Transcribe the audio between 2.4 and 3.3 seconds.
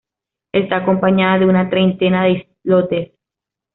islotes.